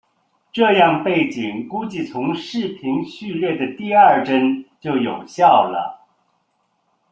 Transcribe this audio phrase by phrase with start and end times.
[0.51, 6.07] 这样背景估计从视频序列的第二帧就有效了。